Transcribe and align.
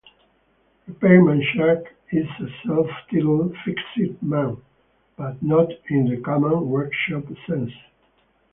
Repairman 0.87 1.43
Jack 1.53 1.93
is 2.11 2.25
a 2.39 2.47
self-titled 2.65 3.55
"fix-it" 3.63 4.23
man, 4.23 4.57
but 5.15 5.43
not 5.43 5.69
in 5.89 6.09
the 6.09 6.17
common 6.21 6.67
workshop 6.71 7.23
sense. 7.47 7.71